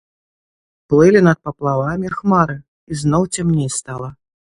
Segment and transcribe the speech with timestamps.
[0.93, 2.55] Плылі над паплавамі хмары,
[2.95, 4.09] і зноў цямней стала.